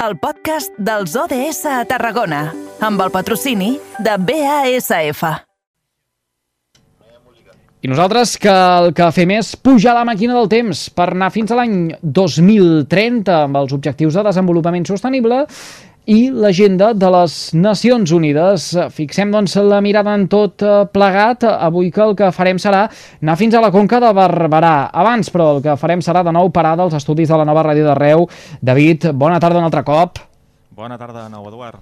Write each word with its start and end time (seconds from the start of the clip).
el 0.00 0.16
podcast 0.16 0.72
dels 0.80 1.12
ODS 1.12 1.66
a 1.68 1.82
Tarragona, 1.84 2.46
amb 2.80 3.02
el 3.04 3.10
patrocini 3.12 3.74
de 4.00 4.14
BASF. 4.16 5.22
I 7.80 7.88
nosaltres 7.88 8.32
que 8.40 8.52
el 8.52 8.94
que 8.96 9.08
fem 9.12 9.34
és 9.36 9.52
pujar 9.60 9.92
la 9.96 10.06
màquina 10.08 10.36
del 10.36 10.48
temps 10.52 10.86
per 10.96 11.10
anar 11.10 11.30
fins 11.32 11.52
a 11.52 11.58
l'any 11.60 11.76
2030 12.00 13.36
amb 13.44 13.60
els 13.60 13.76
objectius 13.76 14.16
de 14.16 14.24
desenvolupament 14.24 14.88
sostenible 14.88 15.42
i 16.10 16.30
l'agenda 16.34 16.90
de 16.96 17.08
les 17.14 17.34
Nacions 17.54 18.10
Unides. 18.10 18.64
Fixem 18.96 19.30
doncs 19.30 19.54
la 19.62 19.78
mirada 19.84 20.16
en 20.18 20.24
tot 20.30 20.64
eh, 20.66 20.72
plegat. 20.90 21.46
Avui 21.46 21.92
que 21.94 22.02
el 22.02 22.16
que 22.18 22.32
farem 22.34 22.58
serà 22.58 22.86
anar 23.20 23.36
fins 23.38 23.54
a 23.54 23.62
la 23.62 23.70
Conca 23.70 24.00
de 24.02 24.10
Barberà. 24.16 24.90
Abans, 24.90 25.30
però, 25.30 25.52
el 25.56 25.62
que 25.62 25.76
farem 25.78 26.02
serà 26.02 26.24
de 26.26 26.34
nou 26.34 26.50
parar 26.50 26.74
dels 26.80 26.98
estudis 26.98 27.30
de 27.30 27.38
la 27.38 27.46
nova 27.46 27.62
ràdio 27.68 27.86
de 27.86 27.94
Reu. 27.94 28.26
David, 28.58 29.12
bona 29.14 29.38
tarda 29.38 29.62
un 29.62 29.68
altre 29.68 29.84
cop. 29.86 30.18
Bona 30.74 30.98
tarda 30.98 31.28
de 31.28 31.30
nou, 31.30 31.46
Eduard. 31.46 31.78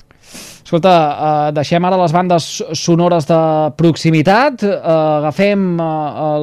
Escolta, 0.61 0.93
eh, 0.93 1.51
deixem 1.57 1.89
ara 1.89 1.97
les 1.97 2.13
bandes 2.13 2.53
sonores 2.77 3.25
de 3.33 3.43
proximitat, 3.81 4.61
eh, 4.67 4.77
agafem 5.23 5.69
eh, 5.81 5.91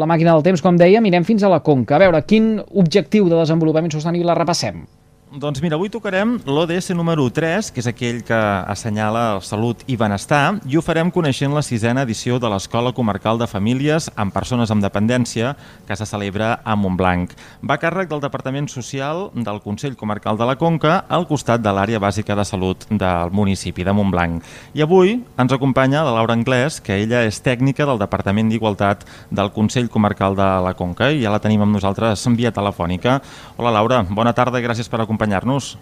la 0.02 0.10
màquina 0.10 0.34
del 0.34 0.46
temps, 0.50 0.66
com 0.66 0.78
deia, 0.80 1.06
mirem 1.06 1.28
fins 1.28 1.46
a 1.46 1.54
la 1.54 1.62
Conca. 1.62 2.00
A 2.00 2.06
veure, 2.08 2.26
quin 2.26 2.56
objectiu 2.74 3.30
de 3.30 3.38
desenvolupament 3.38 3.94
sostenible 3.94 4.34
repassem? 4.34 4.88
Doncs 5.36 5.60
mira, 5.60 5.76
avui 5.76 5.90
tocarem 5.92 6.38
l'ODS 6.48 6.94
número 6.96 7.26
3, 7.28 7.68
que 7.76 7.82
és 7.82 7.88
aquell 7.90 8.22
que 8.24 8.38
assenyala 8.72 9.42
salut 9.44 9.82
i 9.92 9.98
benestar, 10.00 10.62
i 10.64 10.78
ho 10.80 10.82
farem 10.86 11.10
coneixent 11.12 11.52
la 11.52 11.64
sisena 11.66 12.06
edició 12.08 12.38
de 12.40 12.48
l'Escola 12.48 12.94
Comarcal 12.96 13.36
de 13.42 13.48
Famílies 13.52 14.08
amb 14.16 14.32
Persones 14.32 14.72
amb 14.72 14.86
Dependència, 14.86 15.50
que 15.90 15.98
se 16.00 16.08
celebra 16.08 16.62
a 16.64 16.78
Montblanc. 16.80 17.34
Va 17.60 17.76
a 17.76 17.82
càrrec 17.82 18.08
del 18.14 18.22
Departament 18.24 18.70
Social 18.72 19.26
del 19.36 19.60
Consell 19.66 19.98
Comarcal 20.00 20.40
de 20.40 20.48
la 20.48 20.56
Conca 20.56 21.02
al 21.10 21.28
costat 21.28 21.60
de 21.60 21.76
l'àrea 21.76 22.00
bàsica 22.00 22.40
de 22.40 22.48
salut 22.48 22.88
del 22.88 23.36
municipi 23.36 23.84
de 23.84 23.92
Montblanc. 23.92 24.40
I 24.72 24.86
avui 24.88 25.18
ens 25.20 25.52
acompanya 25.52 26.06
la 26.08 26.16
Laura 26.16 26.40
Anglès, 26.40 26.80
que 26.80 26.96
ella 27.02 27.26
és 27.28 27.42
tècnica 27.44 27.84
del 27.84 28.00
Departament 28.00 28.54
d'Igualtat 28.54 29.04
del 29.36 29.52
Consell 29.52 29.92
Comarcal 29.92 30.40
de 30.40 30.48
la 30.64 30.78
Conca, 30.80 31.12
i 31.12 31.28
ja 31.28 31.36
la 31.36 31.44
tenim 31.44 31.68
amb 31.68 31.76
nosaltres 31.76 32.24
en 32.24 32.40
via 32.40 32.56
telefònica. 32.56 33.20
Hola 33.60 33.76
Laura, 33.82 34.06
bona 34.08 34.32
tarda 34.32 34.64
gràcies 34.64 34.88
per 34.88 35.04
acompanyar 35.04 35.25
acompanyar-nos. 35.26 35.78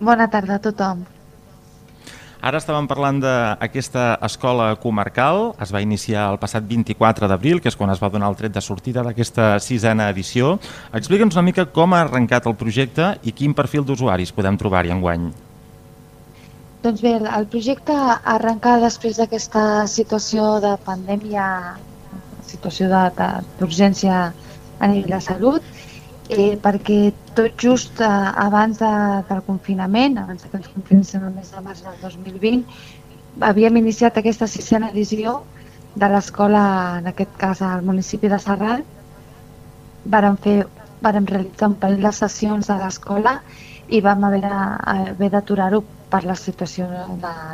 Bona 0.00 0.28
tarda 0.30 0.56
a 0.56 0.62
tothom. 0.62 1.06
Ara 2.38 2.60
estàvem 2.62 2.86
parlant 2.86 3.18
d'aquesta 3.18 4.20
escola 4.22 4.76
comarcal, 4.78 5.56
es 5.58 5.72
va 5.74 5.82
iniciar 5.82 6.28
el 6.30 6.38
passat 6.38 6.62
24 6.62 7.26
d'abril, 7.26 7.58
que 7.60 7.66
és 7.68 7.74
quan 7.74 7.90
es 7.90 7.98
va 7.98 8.10
donar 8.10 8.28
el 8.30 8.36
tret 8.38 8.54
de 8.54 8.62
sortida 8.62 9.02
d'aquesta 9.02 9.58
sisena 9.58 10.06
edició. 10.08 10.60
Explica'ns 10.94 11.34
una 11.34 11.42
mica 11.42 11.66
com 11.66 11.94
ha 11.94 12.04
arrencat 12.04 12.46
el 12.46 12.54
projecte 12.54 13.16
i 13.24 13.34
quin 13.34 13.54
perfil 13.58 13.82
d'usuaris 13.82 14.30
podem 14.32 14.56
trobar-hi 14.56 14.94
enguany. 14.94 15.32
Doncs 16.84 17.02
bé, 17.02 17.16
el 17.18 17.48
projecte 17.50 17.96
arrenca 18.22 18.78
després 18.78 19.18
d'aquesta 19.18 19.88
situació 19.90 20.60
de 20.62 20.76
pandèmia, 20.86 21.74
situació 22.46 22.86
d'urgència 22.86 24.28
a 24.78 24.86
nivell 24.86 25.10
de 25.10 25.20
salut, 25.20 25.62
eh, 26.28 26.56
perquè 26.62 26.98
tot 27.36 27.56
just 27.60 28.00
eh, 28.00 28.08
abans 28.46 28.80
de, 28.82 28.92
del 29.28 29.42
confinament, 29.46 30.18
abans 30.20 30.44
que 30.44 30.56
ens 30.60 30.70
confinessin 30.74 31.24
el 31.24 31.34
mes 31.34 31.52
de 31.54 31.62
març 31.64 31.84
del 31.86 31.96
2020, 32.02 32.64
havíem 33.48 33.80
iniciat 33.80 34.18
aquesta 34.18 34.48
sisena 34.50 34.90
edició 34.92 35.42
de 35.98 36.08
l'escola, 36.12 36.62
en 37.00 37.10
aquest 37.10 37.34
cas 37.40 37.62
al 37.62 37.82
municipi 37.86 38.30
de 38.30 38.38
Serral. 38.42 38.84
Vàrem, 40.08 40.36
fer, 40.44 40.58
vàrem 41.02 41.26
realitzar 41.26 41.72
un 41.72 41.76
parell 41.80 42.04
de 42.04 42.12
sessions 42.14 42.70
a 42.70 42.78
l'escola 42.82 43.38
i 43.88 44.00
vam 44.04 44.24
haver, 44.28 44.42
d'aturar-ho 45.32 45.82
per 46.12 46.24
la 46.24 46.36
situació 46.36 46.88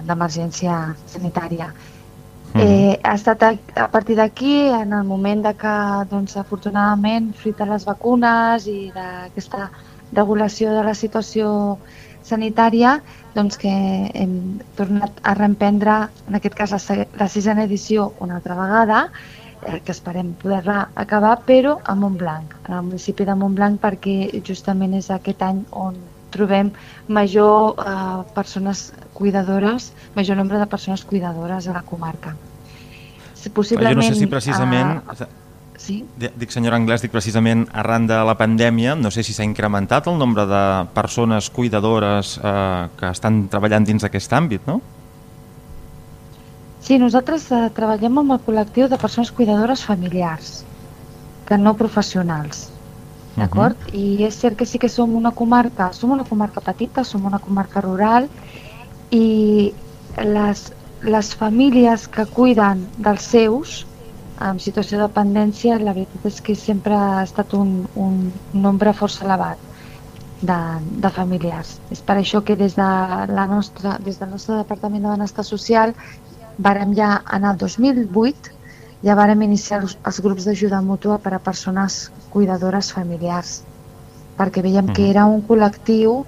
d'emergència 0.06 0.78
sanitària. 1.10 1.70
Eh, 2.54 3.00
ha 3.02 3.14
estat 3.18 3.42
a, 3.42 3.48
a 3.82 3.88
partir 3.90 4.14
d'aquí, 4.14 4.68
en 4.70 4.92
el 4.94 5.02
moment 5.08 5.40
de 5.42 5.50
que, 5.58 5.74
doncs, 6.06 6.36
afortunadament, 6.38 7.32
fruit 7.34 7.58
de 7.58 7.66
les 7.66 7.86
vacunes 7.88 8.68
i 8.70 8.92
d'aquesta 8.94 9.70
regulació 10.14 10.70
de 10.76 10.84
la 10.86 10.94
situació 10.94 11.48
sanitària, 12.22 13.00
doncs 13.34 13.58
que 13.58 13.74
hem 14.14 14.36
tornat 14.78 15.18
a 15.26 15.34
reemprendre, 15.34 15.98
en 16.28 16.38
aquest 16.38 16.54
cas, 16.60 16.76
la, 16.76 17.08
la 17.18 17.28
sisena 17.28 17.66
edició 17.66 18.12
una 18.22 18.38
altra 18.38 18.54
vegada, 18.62 19.02
eh, 19.66 19.80
que 19.82 19.90
esperem 19.90 20.30
poder-la 20.38 20.92
acabar, 20.94 21.40
però 21.50 21.80
a 21.82 21.98
Montblanc, 21.98 22.54
al 22.70 22.86
municipi 22.86 23.26
de 23.26 23.34
Montblanc, 23.34 23.82
perquè 23.82 24.16
justament 24.46 24.94
és 25.02 25.10
aquest 25.10 25.42
any 25.42 25.64
on 25.74 25.98
trobem 26.34 26.70
major 27.08 27.74
eh, 27.82 28.22
persones 28.38 28.92
cuidadores, 29.12 29.92
major 30.14 30.38
nombre 30.38 30.62
de 30.62 30.66
persones 30.66 31.04
cuidadores 31.04 31.66
a 31.66 31.80
la 31.82 31.82
comarca. 31.82 32.36
Possiblement, 33.50 33.96
jo 33.96 34.02
no 34.02 34.06
sé 34.06 34.14
si 34.14 34.26
precisament... 34.26 35.02
Uh, 35.08 35.26
sí? 35.76 36.04
Dic, 36.16 36.50
senyora 36.54 36.78
Anglès, 36.80 37.02
dic 37.04 37.12
precisament 37.12 37.66
arran 37.72 38.08
de 38.08 38.18
la 38.26 38.36
pandèmia, 38.38 38.94
no 38.96 39.10
sé 39.14 39.24
si 39.26 39.34
s'ha 39.36 39.46
incrementat 39.46 40.08
el 40.08 40.18
nombre 40.18 40.46
de 40.48 40.64
persones 40.96 41.50
cuidadores 41.50 42.38
eh, 42.38 42.88
que 42.98 43.10
estan 43.10 43.46
treballant 43.52 43.84
dins 43.84 44.06
d'aquest 44.06 44.32
àmbit, 44.32 44.68
no? 44.70 44.80
Sí, 46.84 46.98
nosaltres 47.00 47.48
eh, 47.52 47.66
treballem 47.76 48.22
amb 48.22 48.36
el 48.36 48.40
col·lectiu 48.46 48.88
de 48.92 49.00
persones 49.00 49.32
cuidadores 49.32 49.84
familiars, 49.84 50.62
que 51.48 51.58
no 51.60 51.74
professionals. 51.76 52.70
D'acord? 53.34 53.76
Uh 53.76 53.86
-huh. 53.86 53.98
I 53.98 54.24
és 54.24 54.36
cert 54.38 54.56
que 54.56 54.66
sí 54.66 54.78
que 54.78 54.88
som 54.88 55.14
una 55.14 55.32
comarca, 55.32 55.92
som 55.92 56.10
una 56.10 56.24
comarca 56.24 56.60
petita, 56.60 57.04
som 57.04 57.24
una 57.24 57.38
comarca 57.38 57.80
rural 57.80 58.28
i 59.10 59.74
les, 60.22 60.72
les 61.04 61.34
famílies 61.36 62.08
que 62.08 62.24
cuiden 62.26 62.86
dels 62.96 63.26
seus 63.34 63.84
en 64.40 64.58
situació 64.58 64.98
de 64.98 65.06
dependència, 65.06 65.78
la 65.78 65.94
veritat 65.94 66.26
és 66.26 66.40
que 66.42 66.56
sempre 66.58 66.96
ha 66.96 67.22
estat 67.22 67.54
un, 67.54 67.84
un 67.94 68.32
nombre 68.52 68.92
força 68.96 69.24
elevat 69.24 69.60
de, 70.42 70.58
de 71.04 71.10
familiars. 71.14 71.76
És 71.94 72.02
per 72.02 72.16
això 72.18 72.42
que 72.44 72.56
des, 72.58 72.74
de 72.76 72.88
la 73.30 73.46
nostra, 73.50 73.98
des 74.04 74.18
del 74.18 74.32
nostre 74.32 74.58
Departament 74.58 75.04
de 75.04 75.12
Benestar 75.12 75.44
Social 75.46 75.94
vàrem 76.58 76.94
ja 76.98 77.18
en 77.36 77.46
el 77.50 77.60
2008 77.60 78.52
ja 79.04 79.16
vàrem 79.18 79.44
iniciar 79.44 79.82
els, 79.82 79.96
els 80.08 80.20
grups 80.24 80.48
d'ajuda 80.48 80.80
mútua 80.82 81.18
per 81.20 81.34
a 81.36 81.42
persones 81.42 82.08
cuidadores 82.32 82.90
familiars, 82.94 83.58
perquè 84.38 84.62
veiem 84.64 84.88
que 84.96 85.10
era 85.10 85.26
un 85.28 85.42
col·lectiu 85.46 86.22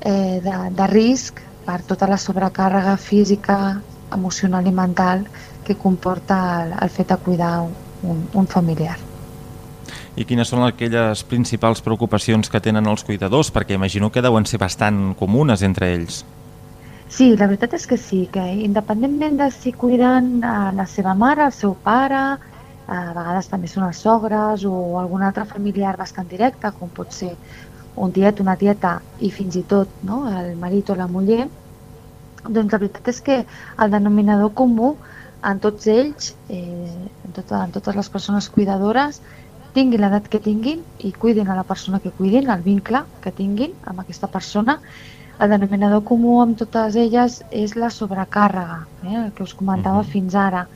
eh, 0.00 0.38
de, 0.44 0.56
de 0.78 0.90
risc 0.92 1.42
per 1.66 1.80
tota 1.86 2.06
la 2.08 2.18
sobrecàrrega 2.18 2.96
física, 2.96 3.80
emocional 4.12 4.66
i 4.66 4.72
mental 4.74 5.26
que 5.64 5.76
comporta 5.76 6.40
el, 6.64 6.74
el 6.82 6.90
fet 6.90 7.12
de 7.12 7.16
cuidar 7.22 7.54
un, 7.62 8.26
un 8.32 8.46
familiar. 8.46 8.98
I 10.18 10.26
quines 10.26 10.50
són 10.50 10.64
aquelles 10.66 11.22
principals 11.30 11.80
preocupacions 11.84 12.50
que 12.50 12.60
tenen 12.60 12.88
els 12.90 13.04
cuidadors? 13.06 13.52
Perquè 13.54 13.76
imagino 13.78 14.10
que 14.10 14.22
deuen 14.24 14.46
ser 14.46 14.58
bastant 14.60 15.14
comunes 15.18 15.62
entre 15.62 15.92
ells. 15.94 16.24
Sí, 17.10 17.32
la 17.38 17.48
veritat 17.50 17.74
és 17.74 17.86
que 17.90 17.98
sí, 17.98 18.24
que 18.30 18.42
independentment 18.62 19.38
de 19.40 19.48
si 19.54 19.72
cuiden 19.72 20.44
a 20.46 20.70
la 20.74 20.86
seva 20.86 21.14
mare, 21.18 21.48
el 21.48 21.54
seu 21.54 21.74
pare, 21.74 22.20
a 22.90 22.98
vegades 23.14 23.48
també 23.50 23.70
són 23.70 23.86
els 23.86 24.02
sogres 24.02 24.64
o 24.66 24.74
algun 24.98 25.22
altre 25.26 25.46
familiar 25.46 25.96
bastant 25.98 26.28
directe, 26.30 26.70
com 26.78 26.90
pot 26.94 27.14
ser 27.14 27.32
un 27.96 28.14
tiet, 28.14 28.40
una 28.42 28.56
tieta 28.58 28.98
i 29.18 29.30
fins 29.34 29.58
i 29.58 29.64
tot 29.66 29.90
no, 30.06 30.22
el 30.30 30.54
marit 30.58 30.90
o 30.90 30.96
la 30.98 31.08
muller, 31.10 31.48
doncs 32.48 32.72
la 32.72 32.78
veritat 32.78 33.08
és 33.12 33.20
que 33.20 33.44
el 33.78 33.90
denominador 33.90 34.52
comú 34.54 34.94
en 35.44 35.60
tots 35.60 35.86
ells, 35.88 36.34
eh, 36.48 36.88
en, 37.24 37.32
tot, 37.36 37.52
en 37.52 37.72
totes 37.72 37.96
les 37.96 38.08
persones 38.12 38.48
cuidadores, 38.52 39.20
tinguin 39.74 40.02
l'edat 40.02 40.26
que 40.28 40.40
tinguin 40.42 40.82
i 41.06 41.12
cuidin 41.12 41.48
a 41.48 41.56
la 41.56 41.64
persona 41.64 42.00
que 42.00 42.10
cuidin, 42.10 42.50
el 42.50 42.62
vincle 42.62 43.04
que 43.22 43.32
tinguin 43.32 43.74
amb 43.86 44.02
aquesta 44.02 44.28
persona, 44.28 44.80
el 45.40 45.48
denominador 45.54 46.02
comú 46.04 46.40
amb 46.42 46.58
totes 46.60 46.96
elles 47.00 47.40
és 47.50 47.76
la 47.76 47.88
sobrecàrrega, 47.94 48.80
eh, 49.06 49.16
el 49.24 49.32
que 49.32 49.42
us 49.42 49.54
comentava 49.54 50.00
uh 50.00 50.04
-huh. 50.04 50.12
fins 50.12 50.34
ara. 50.34 50.66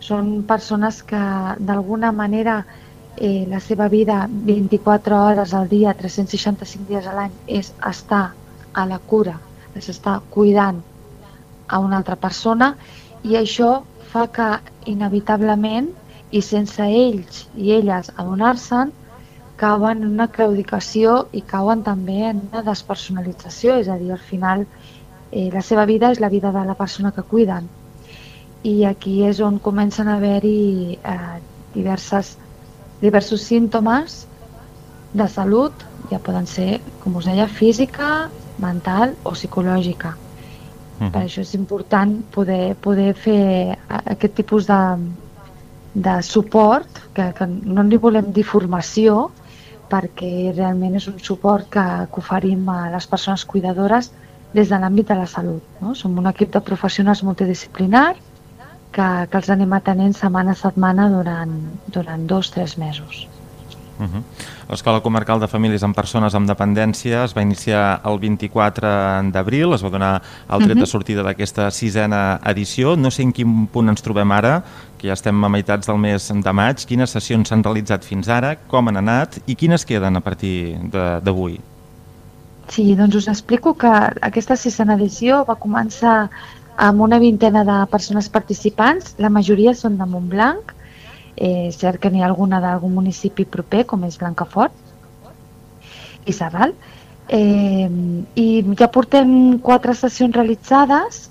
Són 0.00 0.42
persones 0.42 1.02
que 1.02 1.20
d'alguna 1.58 2.10
manera 2.10 2.64
eh, 3.16 3.46
la 3.48 3.60
seva 3.60 3.88
vida 3.88 4.26
24 4.30 5.16
hores 5.16 5.54
al 5.54 5.68
dia, 5.68 5.94
365 5.94 6.88
dies 6.88 7.06
a 7.06 7.14
l'any 7.14 7.32
és 7.46 7.72
estar 7.86 8.32
a 8.72 8.86
la 8.86 8.98
cura, 8.98 9.38
és 9.74 9.88
estar 9.88 10.20
cuidant 10.30 10.82
a 11.70 11.78
una 11.78 11.98
altra 12.00 12.16
persona 12.16 12.74
i 13.22 13.36
això 13.38 13.72
fa 14.12 14.26
que 14.34 14.48
inevitablement 14.90 15.90
i 16.30 16.42
sense 16.42 16.82
ells 16.82 17.44
i 17.56 17.72
elles 17.76 18.10
adonar-se'n 18.16 18.92
cauen 19.60 20.00
en 20.00 20.14
una 20.14 20.28
claudicació 20.32 21.16
i 21.36 21.42
cauen 21.44 21.82
també 21.84 22.22
en 22.30 22.40
una 22.46 22.62
despersonalització, 22.64 23.76
és 23.82 23.90
a 23.92 23.98
dir, 24.00 24.08
al 24.14 24.22
final 24.30 24.64
eh, 24.64 25.50
la 25.52 25.60
seva 25.60 25.84
vida 25.90 26.10
és 26.14 26.22
la 26.24 26.30
vida 26.32 26.52
de 26.54 26.64
la 26.64 26.76
persona 26.78 27.12
que 27.12 27.26
cuiden. 27.34 27.68
I 28.64 28.86
aquí 28.88 29.20
és 29.28 29.40
on 29.44 29.58
comencen 29.60 30.08
a 30.08 30.16
haver-hi 30.16 30.96
eh, 30.96 31.36
diverses, 31.74 32.32
diversos 33.04 33.44
símptomes 33.52 34.24
de 35.12 35.28
salut, 35.28 35.84
ja 36.10 36.22
poden 36.24 36.48
ser, 36.48 36.80
com 37.04 37.20
us 37.20 37.28
deia, 37.28 37.48
física, 37.60 38.30
mental 38.64 39.16
o 39.24 39.36
psicològica. 39.36 40.16
Mhm. 41.00 41.10
Per 41.14 41.22
això 41.24 41.40
és 41.40 41.54
important 41.56 42.14
poder, 42.34 42.76
poder 42.76 43.14
fer 43.16 43.76
aquest 43.88 44.34
tipus 44.36 44.66
de, 44.68 44.80
de 45.94 46.16
suport, 46.22 47.00
que, 47.16 47.32
que 47.36 47.46
no 47.48 47.82
li 47.88 47.96
volem 47.96 48.30
dir 48.36 48.44
formació, 48.44 49.30
perquè 49.90 50.52
realment 50.54 50.94
és 51.00 51.08
un 51.10 51.18
suport 51.18 51.66
que, 51.72 51.86
que 52.12 52.22
oferim 52.22 52.68
a 52.70 52.90
les 52.92 53.08
persones 53.10 53.44
cuidadores 53.44 54.12
des 54.52 54.68
de 54.68 54.78
l'àmbit 54.78 55.08
de 55.08 55.16
la 55.18 55.26
salut. 55.26 55.64
No? 55.80 55.94
Som 55.94 56.18
un 56.20 56.28
equip 56.30 56.52
de 56.54 56.62
professionals 56.68 57.24
multidisciplinar 57.26 58.06
que, 58.92 59.08
que 59.30 59.40
els 59.40 59.50
anem 59.50 59.72
atenent 59.72 60.14
setmana 60.18 60.54
a 60.54 60.62
setmana 60.62 61.08
durant, 61.10 61.56
durant 61.88 62.26
dos 62.30 62.50
o 62.50 62.58
tres 62.58 62.76
mesos. 62.78 63.26
Uh 64.00 64.06
-huh. 64.06 64.22
L'Escola 64.70 65.00
Comarcal 65.00 65.38
de 65.40 65.46
Famílies 65.46 65.82
amb 65.82 65.94
Persones 65.94 66.34
amb 66.34 66.48
Dependència 66.48 67.24
es 67.24 67.36
va 67.36 67.42
iniciar 67.42 68.00
el 68.04 68.18
24 68.18 69.30
d'abril, 69.30 69.74
es 69.74 69.84
va 69.84 69.90
donar 69.90 70.22
el 70.48 70.62
tret 70.64 70.78
de 70.78 70.86
sortida 70.86 71.22
d'aquesta 71.22 71.70
sisena 71.70 72.40
edició. 72.44 72.96
No 72.96 73.10
sé 73.10 73.22
en 73.22 73.32
quin 73.32 73.66
punt 73.66 73.88
ens 73.88 74.02
trobem 74.02 74.32
ara, 74.32 74.62
que 74.98 75.08
ja 75.08 75.12
estem 75.12 75.44
a 75.44 75.48
meitats 75.48 75.86
del 75.86 75.98
mes 75.98 76.32
de 76.32 76.52
maig. 76.52 76.86
Quines 76.86 77.10
sessions 77.10 77.48
s'han 77.48 77.62
realitzat 77.62 78.04
fins 78.04 78.28
ara, 78.28 78.56
com 78.56 78.88
han 78.88 78.96
anat 78.96 79.38
i 79.46 79.54
quines 79.54 79.84
queden 79.84 80.16
a 80.16 80.20
partir 80.20 80.78
de- 80.78 81.20
d'avui? 81.20 81.60
Sí, 82.68 82.94
doncs 82.94 83.16
us 83.16 83.28
explico 83.28 83.74
que 83.74 83.90
aquesta 84.20 84.56
sisena 84.56 84.94
edició 84.94 85.44
va 85.44 85.56
començar 85.56 86.28
amb 86.76 87.00
una 87.00 87.18
vintena 87.18 87.64
de 87.64 87.86
persones 87.90 88.28
participants, 88.28 89.14
la 89.18 89.28
majoria 89.28 89.74
són 89.74 89.98
de 89.98 90.06
Montblanc, 90.06 90.72
eh, 91.36 91.70
cert 91.72 92.00
que 92.00 92.10
n'hi 92.10 92.22
ha 92.22 92.28
alguna 92.28 92.60
d'algun 92.60 92.94
municipi 92.94 93.44
proper, 93.44 93.84
com 93.86 94.04
és 94.04 94.18
Blancafort 94.20 94.72
i 96.26 96.32
Serral, 96.32 96.74
eh, 97.28 97.88
i 98.34 98.46
ja 98.78 98.90
portem 98.92 99.58
quatre 99.58 99.94
sessions 99.94 100.36
realitzades, 100.36 101.28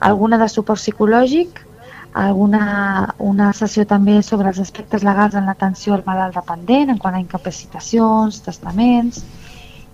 alguna 0.00 0.38
de 0.40 0.48
suport 0.48 0.80
psicològic, 0.80 1.66
alguna 2.12 3.14
una 3.18 3.52
sessió 3.54 3.84
també 3.86 4.20
sobre 4.26 4.48
els 4.50 4.58
aspectes 4.58 5.04
legals 5.06 5.36
en 5.38 5.46
l'atenció 5.46 5.94
al 5.94 6.02
malalt 6.06 6.34
dependent, 6.34 6.90
en 6.90 6.98
quant 6.98 7.14
a 7.14 7.22
incapacitacions, 7.22 8.40
testaments, 8.42 9.22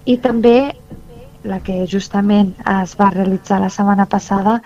i 0.06 0.16
també 0.16 0.74
la 1.46 1.60
que 1.60 1.84
justament 1.86 2.54
es 2.82 2.96
va 2.98 3.10
realitzar 3.12 3.60
la 3.60 3.70
setmana 3.70 4.06
passada 4.06 4.60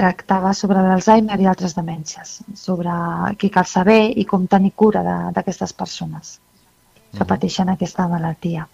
tractava 0.00 0.52
sobre 0.56 0.80
l'Alzheimer 0.80 1.38
i 1.40 1.48
altres 1.50 1.76
demències, 1.76 2.38
sobre 2.56 2.92
què 3.40 3.52
cal 3.52 3.68
saber 3.68 4.02
i 4.16 4.26
com 4.28 4.48
tenir 4.48 4.72
cura 4.82 5.04
d'aquestes 5.36 5.76
persones 5.76 6.38
que 7.16 7.26
pateixen 7.26 7.68
aquesta 7.72 8.06
malaltia. 8.08 8.66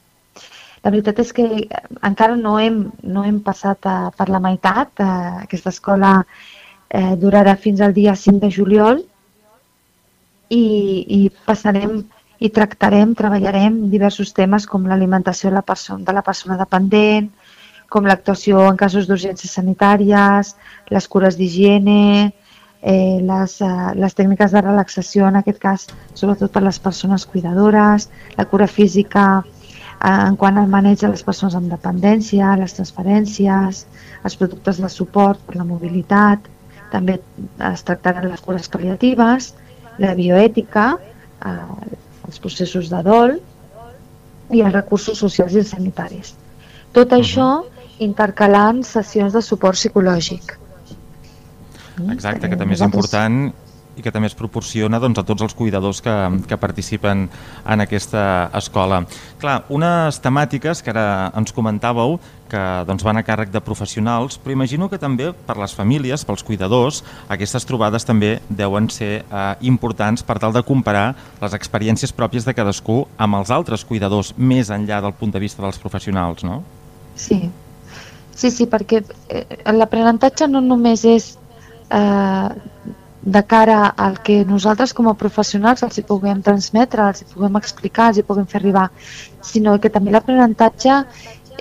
La 0.85 0.93
veritat 0.93 1.19
és 1.19 1.33
que 1.35 1.45
eh, 1.65 1.81
encara 2.07 2.37
no 2.39 2.57
hem, 2.63 2.77
no 3.03 3.25
hem 3.27 3.41
passat 3.43 3.89
a, 3.91 3.97
per 4.15 4.29
la 4.31 4.43
meitat. 4.45 4.93
Eh, 5.03 5.31
aquesta 5.47 5.73
escola 5.75 6.13
eh, 6.23 7.15
durarà 7.19 7.57
fins 7.59 7.83
al 7.83 7.97
dia 7.97 8.15
5 8.15 8.45
de 8.45 8.51
juliol 8.59 9.01
i, 10.53 10.63
i 10.63 11.21
passarem 11.49 12.05
i 12.39 12.51
tractarem, 12.53 13.15
treballarem 13.17 13.79
diversos 13.89 14.35
temes 14.37 14.67
com 14.69 14.85
l'alimentació 14.85 15.49
de 15.51 16.15
la 16.15 16.23
persona 16.23 16.59
dependent, 16.61 17.31
com 17.89 18.07
l'actuació 18.07 18.65
en 18.71 18.77
casos 18.77 19.07
d'urgències 19.09 19.53
sanitàries, 19.59 20.55
les 20.91 21.09
cures 21.09 21.37
d'higiene, 21.39 22.33
eh, 22.83 23.19
les, 23.23 23.61
eh, 23.61 23.93
les 23.95 24.15
tècniques 24.15 24.53
de 24.53 24.63
relaxació, 24.63 25.27
en 25.27 25.37
aquest 25.41 25.59
cas, 25.59 25.87
sobretot 26.15 26.53
per 26.53 26.63
les 26.63 26.79
persones 26.79 27.27
cuidadores, 27.27 28.09
la 28.37 28.47
cura 28.47 28.67
física, 28.67 29.43
eh, 29.43 30.09
en 30.09 30.37
quant 30.37 30.59
al 30.59 30.69
maneig 30.69 31.01
de 31.01 31.11
les 31.15 31.23
persones 31.23 31.55
amb 31.55 31.71
dependència, 31.73 32.57
les 32.57 32.75
transferències, 32.75 33.87
els 34.25 34.37
productes 34.37 34.83
de 34.83 34.89
suport 34.89 35.41
per 35.47 35.57
la 35.57 35.65
mobilitat, 35.65 36.41
també 36.93 37.21
es 37.73 37.83
tractaran 37.83 38.29
les 38.31 38.41
cures 38.41 38.71
pal·liatives, 38.71 39.53
la 39.99 40.15
bioètica, 40.15 40.97
eh, 41.45 41.97
els 42.27 42.39
processos 42.43 42.91
de 42.91 43.03
dol 43.03 43.39
i 44.51 44.63
els 44.63 44.73
recursos 44.73 45.19
socials 45.19 45.55
i 45.55 45.63
sanitaris. 45.65 46.35
Tot 46.93 47.13
això 47.13 47.65
intercalant 47.99 48.83
sessions 48.85 49.33
de 49.33 49.43
suport 49.43 49.79
psicològic. 49.79 50.57
Exacte, 52.13 52.51
que 52.51 52.59
també 52.61 52.77
és 52.77 52.85
important 52.85 53.47
i 53.97 54.05
que 54.05 54.13
també 54.13 54.29
es 54.29 54.37
proporciona 54.37 55.01
doncs, 55.01 55.19
a 55.19 55.25
tots 55.25 55.43
els 55.47 55.55
cuidadors 55.57 56.03
que, 56.05 56.15
que 56.49 56.59
participen 56.61 57.27
en 57.65 57.83
aquesta 57.83 58.51
escola. 58.57 59.03
Clar, 59.41 59.63
unes 59.73 60.21
temàtiques 60.21 60.83
que 60.85 60.93
ara 60.93 61.07
ens 61.37 61.55
comentàveu 61.57 62.19
que 62.51 62.63
doncs, 62.87 63.03
van 63.07 63.19
a 63.19 63.25
càrrec 63.27 63.51
de 63.51 63.63
professionals, 63.65 64.37
però 64.39 64.55
imagino 64.55 64.91
que 64.93 65.01
també 65.03 65.33
per 65.49 65.57
les 65.59 65.75
famílies, 65.75 66.27
pels 66.29 66.45
cuidadors, 66.47 67.03
aquestes 67.33 67.67
trobades 67.67 68.07
també 68.07 68.37
deuen 68.49 68.91
ser 68.93 69.25
eh, 69.25 69.47
importants 69.67 70.23
per 70.23 70.39
tal 70.45 70.55
de 70.55 70.63
comparar 70.63 71.09
les 71.41 71.57
experiències 71.57 72.13
pròpies 72.15 72.47
de 72.47 72.55
cadascú 72.55 73.07
amb 73.17 73.41
els 73.41 73.51
altres 73.51 73.85
cuidadors, 73.89 74.35
més 74.37 74.71
enllà 74.71 75.01
del 75.03 75.17
punt 75.17 75.33
de 75.33 75.43
vista 75.43 75.65
dels 75.65 75.81
professionals, 75.81 76.45
no? 76.45 76.61
Sí, 77.17 77.47
sí, 78.37 78.53
sí 78.53 78.69
perquè 78.71 79.03
eh, 79.03 79.45
l'aprenentatge 79.73 80.49
no 80.53 80.63
només 80.63 81.05
és 81.09 81.33
eh, 81.91 82.49
de 83.27 83.43
cara 83.43 83.81
al 83.99 84.21
que 84.23 84.45
nosaltres 84.47 84.93
com 84.95 85.09
a 85.11 85.17
professionals 85.19 85.83
els 85.83 85.99
hi 85.99 86.05
puguem 86.07 86.45
transmetre, 86.47 87.09
els 87.11 87.25
hi 87.25 87.29
puguem 87.33 87.59
explicar, 87.59 88.13
els 88.13 88.21
hi 88.21 88.27
puguem 88.29 88.47
fer 88.47 88.61
arribar, 88.61 88.87
sinó 89.43 89.75
que 89.83 89.91
també 89.91 90.15
l'aprenentatge 90.15 91.01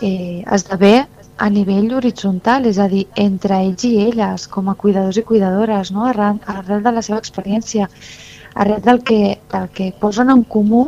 eh, 0.01 0.44
esdevé 0.57 1.07
a 1.38 1.50
nivell 1.50 1.95
horitzontal, 1.98 2.68
és 2.69 2.77
a 2.80 2.86
dir, 2.92 3.07
entre 3.19 3.57
ells 3.66 3.88
i 3.88 3.95
elles, 4.06 4.45
com 4.51 4.69
a 4.69 4.77
cuidadors 4.80 5.18
i 5.19 5.25
cuidadores, 5.27 5.92
no? 5.92 6.06
arrel, 6.12 6.38
arrel 6.54 6.86
de 6.86 6.94
la 6.95 7.04
seva 7.04 7.18
experiència, 7.19 7.89
arrel 8.54 8.86
del 8.86 9.01
que, 9.04 9.39
del 9.51 9.68
que 9.75 9.89
posen 10.00 10.31
en 10.31 10.45
comú 10.48 10.86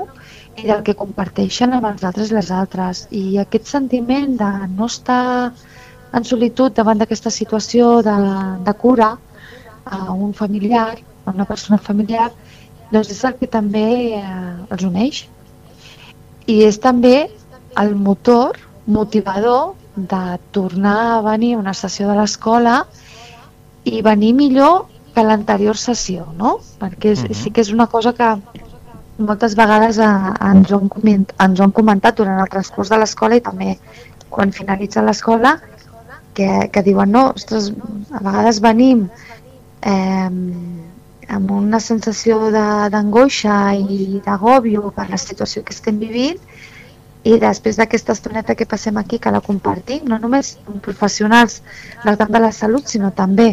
i 0.57 0.65
del 0.65 0.81
que 0.85 0.95
comparteixen 0.97 1.73
amb 1.77 1.87
els 1.91 2.03
altres 2.07 2.31
i 2.31 2.35
les 2.37 2.49
altres. 2.51 3.03
I 3.13 3.37
aquest 3.43 3.69
sentiment 3.69 4.35
de 4.39 4.49
no 4.73 4.87
estar 4.89 5.53
en 6.17 6.25
solitud 6.25 6.73
davant 6.73 6.97
d'aquesta 7.01 7.31
situació 7.33 8.01
de, 8.05 8.15
de 8.65 8.73
cura 8.81 9.11
a 9.85 9.99
un 10.13 10.33
familiar, 10.33 10.97
a 11.25 11.33
una 11.35 11.45
persona 11.45 11.77
familiar, 11.77 12.31
doncs 12.91 13.11
és 13.13 13.23
el 13.27 13.35
que 13.39 13.49
també 13.51 13.87
eh, 14.17 14.23
els 14.73 14.85
uneix. 14.87 15.25
I 16.47 16.61
és 16.67 16.79
també 16.79 17.27
el 17.77 17.95
motor 17.95 18.57
motivador 18.87 19.75
de 19.95 20.23
tornar 20.55 20.97
a 21.17 21.21
venir 21.25 21.55
a 21.55 21.61
una 21.61 21.73
sessió 21.75 22.07
de 22.09 22.15
l'escola 22.17 22.79
i 23.83 24.01
venir 24.05 24.33
millor 24.37 24.87
que 25.13 25.23
l'anterior 25.25 25.77
sessió, 25.77 26.27
no? 26.37 26.57
Perquè 26.79 27.13
és, 27.13 27.23
Mhm. 27.23 27.33
sí 27.33 27.51
que 27.51 27.61
és 27.61 27.71
una 27.73 27.87
cosa 27.87 28.13
que 28.13 28.29
moltes 29.17 29.55
vegades 29.57 29.97
eh, 29.97 30.11
ens, 30.51 30.71
ho 30.71 30.81
han 30.81 31.07
ens 31.17 31.59
ho 31.59 31.65
han 31.65 31.73
comentat 31.75 32.17
durant 32.19 32.39
el 32.41 32.51
transcurs 32.53 32.91
de 32.93 32.99
l'escola 33.01 33.37
i 33.37 33.43
també 33.45 33.77
quan 34.29 34.51
finalitza 34.51 35.03
l'escola 35.05 35.57
que, 36.37 36.69
que 36.71 36.83
diuen 36.85 37.11
no, 37.11 37.29
ostres, 37.33 37.71
a 38.13 38.21
vegades 38.21 38.61
venim 38.61 39.07
eh, 39.81 40.29
amb 41.37 41.51
una 41.51 41.79
sensació 41.83 42.51
d'angoixa 42.53 43.57
i 43.75 44.21
d'agòbio 44.25 44.91
per 44.95 45.09
la 45.09 45.19
situació 45.19 45.63
que 45.65 45.75
estem 45.75 45.97
vivint 45.99 46.39
i 47.27 47.35
després 47.41 47.75
d'aquesta 47.75 48.13
estoneta 48.15 48.55
que 48.55 48.69
passem 48.69 48.97
aquí 49.01 49.19
que 49.19 49.33
la 49.33 49.41
compartim, 49.43 50.05
no 50.07 50.19
només 50.21 50.55
amb 50.67 50.79
professionals 50.83 51.61
del 52.05 52.15
camp 52.21 52.31
de 52.31 52.39
la 52.39 52.53
salut, 52.55 52.87
sinó 52.87 53.11
també 53.11 53.49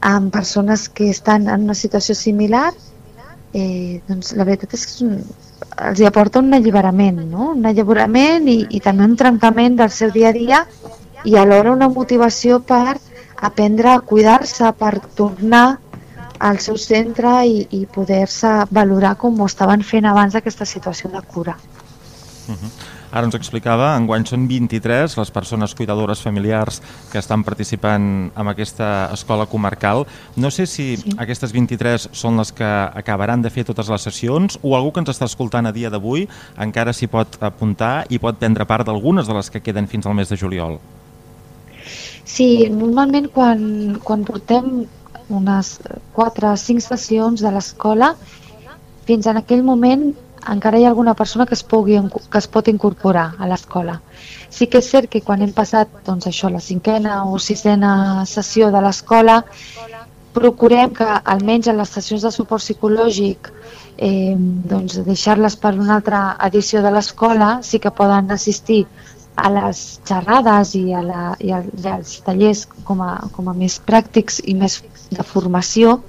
amb 0.00 0.32
persones 0.32 0.88
que 0.88 1.08
estan 1.10 1.48
en 1.48 1.64
una 1.68 1.76
situació 1.78 2.14
similar, 2.14 2.72
eh, 3.54 4.00
doncs 4.08 4.34
la 4.38 4.46
veritat 4.48 4.74
és 4.76 4.86
que 4.86 4.92
és 4.94 5.02
un, 5.06 5.18
els 5.90 6.00
hi 6.00 6.06
aporta 6.08 6.40
un 6.42 6.54
alliberament, 6.54 7.20
no? 7.30 7.52
un 7.56 7.66
alliberament 7.66 8.48
i, 8.48 8.58
i 8.70 8.80
també 8.84 9.06
un 9.08 9.16
trencament 9.20 9.78
del 9.80 9.92
seu 9.94 10.12
dia 10.14 10.30
a 10.30 10.36
dia 10.36 10.64
i 11.24 11.36
alhora 11.36 11.72
una 11.72 11.90
motivació 11.92 12.60
per 12.60 12.96
aprendre 13.40 13.94
a 13.94 14.00
cuidar-se, 14.00 14.70
per 14.78 14.98
tornar 15.16 15.78
al 16.40 16.58
seu 16.64 16.76
centre 16.80 17.32
i, 17.44 17.66
i 17.76 17.84
poder-se 17.86 18.52
valorar 18.70 19.16
com 19.20 19.40
ho 19.40 19.48
estaven 19.48 19.84
fent 19.84 20.08
abans 20.08 20.36
d'aquesta 20.36 20.68
situació 20.68 21.10
de 21.12 21.20
cura. 21.34 21.56
Ara 23.10 23.26
ens 23.26 23.34
explicava, 23.34 23.96
enguany 23.98 24.22
són 24.28 24.46
23 24.46 25.16
les 25.18 25.30
persones 25.34 25.74
cuidadores 25.74 26.20
familiars 26.22 26.80
que 27.10 27.18
estan 27.18 27.42
participant 27.42 28.30
en 28.30 28.50
aquesta 28.52 29.10
escola 29.12 29.46
comarcal. 29.50 30.06
No 30.36 30.50
sé 30.50 30.66
si 30.66 30.96
Sí. 30.96 31.14
aquestes 31.18 31.52
23 31.52 32.08
són 32.12 32.36
les 32.36 32.52
que 32.52 32.64
acabaran 32.64 33.42
de 33.42 33.50
fer 33.50 33.64
totes 33.64 33.88
les 33.88 34.02
sessions 34.02 34.58
o 34.62 34.76
algú 34.76 34.92
que 34.92 35.00
ens 35.00 35.10
està 35.10 35.24
escoltant 35.26 35.66
a 35.66 35.72
dia 35.72 35.90
d'avui 35.90 36.28
encara 36.58 36.92
s'hi 36.92 37.06
pot 37.08 37.36
apuntar 37.42 38.06
i 38.08 38.18
pot 38.18 38.38
prendre 38.38 38.64
part 38.64 38.86
d'algunes 38.86 39.26
de 39.26 39.34
les 39.34 39.50
que 39.50 39.60
queden 39.60 39.88
fins 39.88 40.06
al 40.06 40.14
mes 40.14 40.28
de 40.28 40.36
juliol. 40.36 40.78
Sí, 42.24 42.68
normalment 42.70 43.28
quan, 43.34 43.98
quan 44.04 44.24
portem 44.24 44.86
unes 45.28 45.80
4 46.12 46.52
o 46.52 46.56
5 46.56 46.80
sessions 46.80 47.40
de 47.40 47.50
l'escola, 47.50 48.14
fins 49.06 49.26
en 49.26 49.40
aquell 49.40 49.62
moment 49.66 50.14
encara 50.48 50.78
hi 50.78 50.84
ha 50.84 50.88
alguna 50.88 51.14
persona 51.14 51.46
que 51.46 51.54
es, 51.54 51.62
pugui, 51.62 51.98
que 52.30 52.38
es 52.38 52.48
pot 52.48 52.68
incorporar 52.68 53.34
a 53.38 53.48
l'escola. 53.50 54.00
Sí 54.50 54.66
que 54.66 54.80
és 54.80 54.90
cert 54.90 55.10
que 55.12 55.20
quan 55.20 55.42
hem 55.42 55.52
passat 55.56 56.00
doncs 56.06 56.26
això, 56.30 56.50
la 56.50 56.62
cinquena 56.64 57.24
o 57.30 57.38
sisena 57.38 58.24
sessió 58.26 58.70
de 58.70 58.80
l'escola, 58.80 59.42
procurem 60.32 60.92
que 60.94 61.06
almenys 61.06 61.68
en 61.70 61.78
les 61.80 61.90
sessions 61.90 62.22
de 62.22 62.30
suport 62.34 62.62
psicològic 62.62 63.50
eh, 63.96 64.34
doncs 64.72 65.00
deixar-les 65.06 65.56
per 65.60 65.74
una 65.74 65.96
altra 65.98 66.20
edició 66.46 66.82
de 66.84 66.92
l'escola 66.94 67.58
sí 67.66 67.80
que 67.82 67.90
poden 67.90 68.30
assistir 68.30 68.84
a 69.36 69.50
les 69.50 70.00
xerrades 70.06 70.74
i, 70.78 70.84
a 70.94 71.02
la, 71.02 71.22
i, 71.40 71.50
a, 71.54 71.60
i 71.62 71.88
als 71.88 72.18
tallers 72.26 72.66
com 72.84 73.02
a, 73.04 73.12
com 73.34 73.48
a 73.48 73.56
més 73.56 73.78
pràctics 73.86 74.40
i 74.44 74.54
més 74.54 74.80
de 75.10 75.26
formació, 75.26 76.00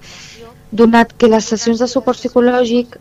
donat 0.71 1.13
que 1.17 1.29
les 1.31 1.47
sessions 1.51 1.81
de 1.81 1.87
suport 1.91 2.19
psicològic, 2.19 2.97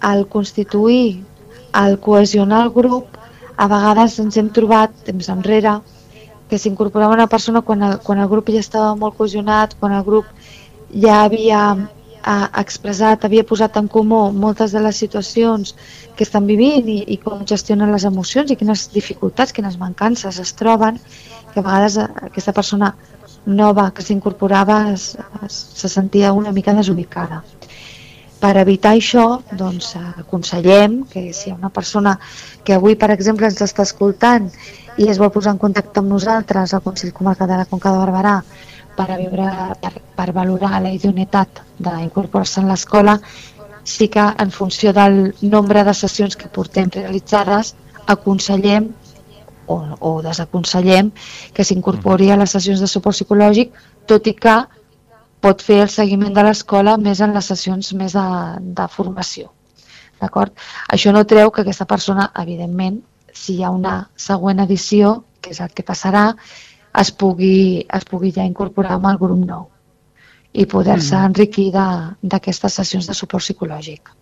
al 0.00 0.26
constituir, 0.28 1.24
al 1.72 1.98
cohesionar 2.00 2.64
el 2.66 2.70
grup, 2.70 3.18
a 3.56 3.66
vegades 3.70 4.18
ens 4.18 4.36
hem 4.36 4.50
trobat, 4.50 4.94
temps 5.06 5.28
enrere, 5.30 5.78
que 6.48 6.58
s'incorporava 6.58 7.16
una 7.16 7.30
persona 7.30 7.62
quan 7.62 7.82
el, 7.82 7.98
quan 8.04 8.20
el 8.20 8.28
grup 8.28 8.50
ja 8.52 8.62
estava 8.62 8.94
molt 8.96 9.16
cohesionat, 9.18 9.76
quan 9.80 9.94
el 9.96 10.04
grup 10.06 10.26
ja 10.92 11.22
havia 11.24 11.60
ha 12.24 12.48
expressat, 12.60 13.24
havia 13.26 13.44
posat 13.44 13.76
en 13.76 13.88
comú 13.92 14.20
moltes 14.32 14.72
de 14.72 14.80
les 14.80 14.96
situacions 14.96 15.74
que 16.16 16.24
estan 16.24 16.46
vivint 16.48 16.88
i, 16.88 17.02
i 17.14 17.18
com 17.20 17.42
gestionen 17.50 17.92
les 17.92 18.06
emocions 18.08 18.50
i 18.50 18.56
quines 18.56 18.86
dificultats, 18.94 19.52
quines 19.52 19.76
mancances 19.80 20.38
es 20.40 20.54
troben, 20.56 21.00
que 21.52 21.60
a 21.60 21.66
vegades 21.66 21.98
aquesta 22.00 22.54
persona 22.56 22.94
nova 23.44 23.90
que 23.92 24.02
s'incorporava 24.02 24.78
se 24.96 25.90
sentia 25.92 26.32
una 26.32 26.52
mica 26.52 26.72
desubicada. 26.72 27.42
Per 28.44 28.52
evitar 28.60 28.90
això, 28.92 29.22
doncs, 29.56 29.94
aconsellem 30.20 30.98
que 31.08 31.20
si 31.32 31.46
hi 31.48 31.52
ha 31.52 31.56
una 31.56 31.70
persona 31.72 32.10
que 32.64 32.74
avui, 32.74 32.92
per 33.00 33.08
exemple, 33.14 33.48
ens 33.48 33.62
està 33.64 33.86
escoltant 33.88 34.50
i 35.00 35.06
es 35.08 35.20
vol 35.22 35.30
posar 35.32 35.54
en 35.54 35.60
contacte 35.62 36.02
amb 36.02 36.12
nosaltres 36.12 36.74
al 36.76 36.82
Consell 36.84 37.14
Comarcal 37.16 37.48
de 37.48 37.56
la 37.62 37.64
Conca 37.70 37.94
de 37.94 38.02
Barberà 38.02 38.34
per, 38.98 39.06
a 39.14 39.16
viure, 39.16 39.48
per, 39.80 39.94
per 40.18 40.28
valorar 40.36 40.82
la 40.84 40.92
idoneïtat 40.92 41.62
d'incorporar-se 41.86 42.60
en 42.60 42.68
l'escola, 42.68 43.16
sí 43.82 44.10
que 44.12 44.28
en 44.44 44.52
funció 44.52 44.92
del 44.92 45.18
nombre 45.40 45.88
de 45.88 45.96
sessions 45.96 46.36
que 46.36 46.52
portem 46.52 46.92
realitzades, 46.92 47.72
aconsellem 48.04 48.92
o, 49.72 49.80
o 50.04 50.14
desaconsellem 50.28 51.14
que 51.56 51.64
s'incorpori 51.64 52.28
a 52.28 52.36
les 52.44 52.52
sessions 52.58 52.84
de 52.84 52.92
suport 52.92 53.16
psicològic, 53.16 53.72
tot 54.04 54.28
i 54.28 54.36
que 54.36 54.60
pot 55.44 55.62
fer 55.62 55.82
el 55.84 55.90
seguiment 55.92 56.32
de 56.36 56.44
l'escola 56.46 56.96
més 57.00 57.20
en 57.24 57.34
les 57.36 57.50
sessions 57.52 57.92
més 58.00 58.16
de, 58.16 58.28
de 58.78 58.86
formació. 58.92 59.50
D'acord? 60.22 60.54
Això 60.94 61.12
no 61.12 61.26
treu 61.28 61.52
que 61.52 61.64
aquesta 61.64 61.86
persona, 61.90 62.30
evidentment, 62.40 63.02
si 63.34 63.58
hi 63.58 63.64
ha 63.64 63.74
una 63.74 63.96
següent 64.16 64.62
edició, 64.64 65.18
que 65.42 65.52
és 65.52 65.60
el 65.60 65.74
que 65.76 65.84
passarà, 65.84 66.30
es 67.00 67.10
pugui, 67.10 67.84
es 67.98 68.06
pugui 68.08 68.30
ja 68.32 68.46
incorporar 68.46 68.96
amb 68.96 69.10
el 69.10 69.20
grup 69.20 69.40
nou 69.44 69.70
i 70.54 70.68
poder-se 70.70 71.16
mm. 71.16 71.28
enriquir 71.28 71.70
d'aquestes 71.74 72.76
sessions 72.78 73.08
de 73.10 73.16
suport 73.18 73.42
psicològic. 73.42 74.12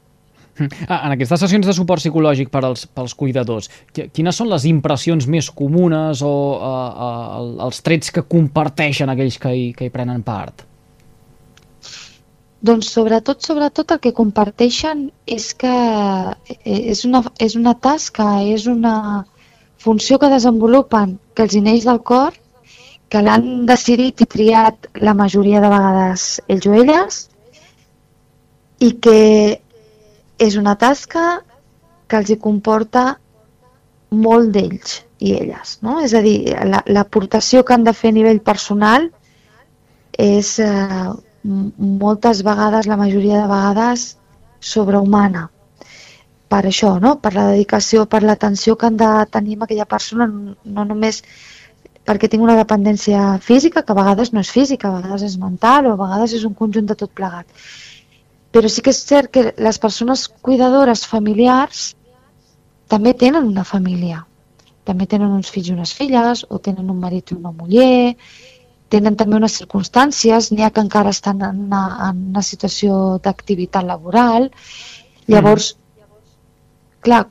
Ah, 0.89 0.99
en 1.07 1.15
aquestes 1.15 1.41
sessions 1.45 1.69
de 1.69 1.75
suport 1.77 2.01
psicològic 2.01 2.51
per 2.53 2.65
als, 2.67 2.87
pels 2.89 3.15
cuidadors, 3.17 3.69
quines 3.93 4.37
són 4.37 4.51
les 4.53 4.67
impressions 4.69 5.29
més 5.29 5.49
comunes 5.53 6.25
o 6.25 6.33
uh, 6.57 6.73
uh, 7.07 7.47
els 7.69 7.81
trets 7.85 8.13
que 8.13 8.25
comparteixen 8.35 9.13
aquells 9.13 9.39
que 9.41 9.53
hi, 9.53 9.71
que 9.77 9.89
hi 9.89 9.95
prenen 9.95 10.25
part? 10.25 10.67
Doncs 12.63 12.93
sobretot, 12.95 13.43
sobretot 13.43 13.91
el 13.91 13.99
que 14.03 14.13
comparteixen 14.15 15.09
és 15.27 15.49
que 15.59 15.73
és 16.63 17.03
una, 17.09 17.25
és 17.43 17.57
una 17.59 17.75
tasca, 17.75 18.29
és 18.47 18.69
una 18.71 19.25
funció 19.83 20.19
que 20.23 20.31
desenvolupen 20.31 21.17
que 21.35 21.43
els 21.49 21.57
neix 21.59 21.89
del 21.89 21.99
cor 22.07 22.37
que 23.11 23.21
l'han 23.21 23.67
decidit 23.67 24.23
i 24.23 24.29
triat 24.35 24.87
la 25.09 25.15
majoria 25.19 25.61
de 25.65 25.71
vegades 25.73 26.27
ells 26.55 26.69
o 26.71 26.77
elles 26.79 27.19
i 28.87 28.93
que 29.07 29.19
és 30.47 30.57
una 30.61 30.77
tasca 30.79 31.25
que 32.07 32.21
els 32.21 32.31
hi 32.31 32.39
comporta 32.47 33.05
molt 34.13 34.55
d'ells 34.55 35.01
i 35.19 35.35
elles. 35.35 35.77
No? 35.83 35.99
És 36.07 36.15
a 36.15 36.23
dir, 36.25 36.39
l'aportació 36.95 37.61
la, 37.61 37.67
que 37.67 37.77
han 37.77 37.85
de 37.91 37.95
fer 37.97 38.15
a 38.15 38.17
nivell 38.21 38.41
personal 38.45 39.11
és 40.31 40.55
eh, 40.63 41.11
moltes 41.43 42.43
vegades, 42.47 42.87
la 42.87 42.97
majoria 42.97 43.43
de 43.43 43.49
vegades, 43.51 44.17
sobrehumana. 44.61 45.49
Per 46.53 46.61
això, 46.69 46.99
no? 47.01 47.17
per 47.17 47.33
la 47.35 47.49
dedicació, 47.51 48.05
per 48.07 48.23
l'atenció 48.23 48.77
que 48.77 48.87
han 48.87 48.99
de 49.01 49.11
tenir 49.33 49.57
amb 49.57 49.65
aquella 49.67 49.89
persona, 49.89 50.29
no 50.29 50.85
només 50.85 51.23
perquè 52.07 52.29
tinc 52.29 52.43
una 52.43 52.59
dependència 52.59 53.39
física, 53.41 53.83
que 53.83 53.95
a 53.95 53.99
vegades 53.99 54.33
no 54.33 54.43
és 54.43 54.51
física, 54.51 54.89
a 54.91 55.01
vegades 55.01 55.25
és 55.31 55.39
mental 55.39 55.87
o 55.87 55.95
a 55.95 56.01
vegades 56.01 56.35
és 56.39 56.45
un 56.45 56.55
conjunt 56.59 56.91
de 56.91 56.99
tot 56.99 57.13
plegat. 57.15 57.47
Però 58.53 58.69
sí 58.69 58.83
que 58.85 58.93
és 58.93 59.01
cert 59.09 59.33
que 59.33 59.55
les 59.57 59.79
persones 59.81 60.27
cuidadores 60.29 61.07
familiars 61.09 61.95
també 62.93 63.15
tenen 63.17 63.49
una 63.49 63.65
família. 63.65 64.27
També 64.85 65.07
tenen 65.07 65.33
uns 65.33 65.49
fills 65.55 65.71
i 65.71 65.77
unes 65.77 65.95
filles, 65.97 66.45
o 66.51 66.59
tenen 66.59 66.91
un 66.91 66.99
marit 67.01 67.31
i 67.31 67.39
una 67.39 67.55
muller, 67.55 68.17
tenen 68.93 69.17
també 69.17 69.39
unes 69.39 69.57
circumstàncies, 69.61 70.51
n'hi 70.53 70.65
ha 70.67 70.73
que 70.75 70.83
encara 70.85 71.13
estan 71.17 71.41
en 71.47 71.63
una, 71.67 71.83
en 72.09 72.27
una 72.33 72.43
situació 72.45 72.99
d'activitat 73.25 73.87
laboral. 73.89 74.51
Llavors, 75.33 75.73
mm. 75.75 76.11
clar, 77.07 77.23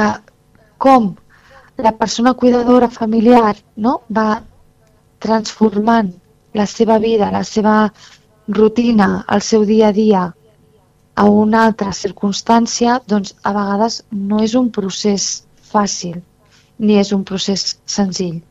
eh, 0.00 0.14
com 0.82 1.14
la 1.86 1.92
persona 1.92 2.34
cuidadora 2.34 2.88
familiar 2.88 3.54
no? 3.76 4.00
va 4.10 4.42
transformant 5.18 6.12
la 6.56 6.66
seva 6.66 6.98
vida, 6.98 7.30
la 7.30 7.44
seva 7.44 7.76
rutina, 8.48 9.24
el 9.28 9.42
seu 9.42 9.64
dia 9.68 9.88
a 9.88 9.96
dia 9.96 10.24
a 11.16 11.24
una 11.24 11.64
altra 11.66 11.92
circumstància, 11.96 13.00
doncs 13.08 13.34
a 13.42 13.52
vegades 13.56 14.02
no 14.10 14.42
és 14.44 14.54
un 14.54 14.70
procés 14.70 15.46
fàcil 15.72 16.20
ni 16.78 16.98
és 17.00 17.12
un 17.16 17.24
procés 17.24 17.78
senzill. 17.88 18.42